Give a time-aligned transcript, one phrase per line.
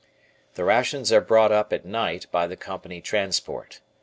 [0.55, 3.81] The rations are brought up, at night, by the Company Transport.